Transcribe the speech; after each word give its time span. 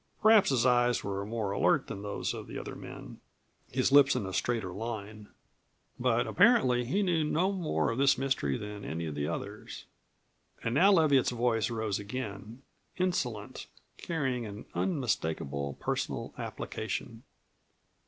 Perhaps 0.19 0.49
his 0.49 0.65
eyes 0.65 1.03
were 1.03 1.23
more 1.27 1.51
alert 1.51 1.85
than 1.85 2.01
those 2.01 2.33
of 2.33 2.47
the 2.47 2.57
other 2.57 2.75
men, 2.75 3.19
his 3.71 3.91
lips 3.91 4.15
in 4.15 4.25
a 4.25 4.33
straighter 4.33 4.71
line. 4.73 5.29
But 5.99 6.25
apparently 6.25 6.85
he 6.85 7.03
knew 7.03 7.23
no 7.23 7.51
more 7.51 7.91
of 7.91 7.99
this 7.99 8.17
mystery 8.17 8.57
than 8.57 8.83
any 8.83 9.05
of 9.05 9.13
the 9.13 9.27
others. 9.27 9.85
And 10.63 10.73
now 10.73 10.91
Leviatt's 10.91 11.29
voice 11.29 11.69
rose 11.69 11.99
again, 11.99 12.63
insolent, 12.97 13.67
carrying 13.97 14.43
an 14.47 14.65
unmistakable 14.73 15.77
personal 15.79 16.33
application. 16.35 17.21